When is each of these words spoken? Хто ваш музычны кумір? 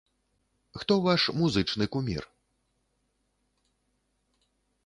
Хто 0.83 0.93
ваш 1.07 1.21
музычны 1.41 1.85
кумір? 1.97 2.23